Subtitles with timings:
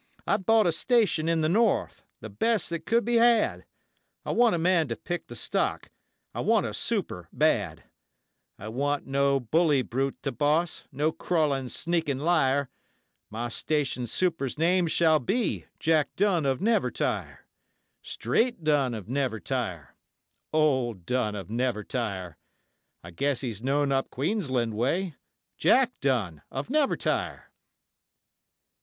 [0.25, 3.65] I've bought a station in the North the best that could be had;
[4.25, 5.91] I want a man to pick the stock
[6.33, 7.83] I want a super bad;
[8.57, 12.71] I want no bully brute to boss no crawling, sneaking liar
[13.29, 17.41] My station super's name shall be 'Jack Dunn of Nevertire'!
[18.01, 19.89] Straight Dunn of Nevertire,
[20.51, 22.37] Old Dunn of Nevertire;
[23.03, 25.13] I guess he's known up Queensland way
[25.59, 27.51] Jack Dunn of Nevertire.'